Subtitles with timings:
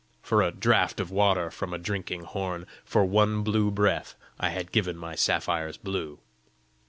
[0.23, 4.71] For a draught of water from a drinking horn, For one blue breath, I had
[4.71, 6.17] given my sapphires blue!